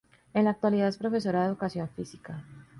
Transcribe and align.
En 0.33 0.45
la 0.45 0.49
actualidad 0.49 0.87
es 0.87 0.97
profesora 0.97 1.41
de 1.43 1.49
Educación 1.49 1.87
Física. 1.89 2.43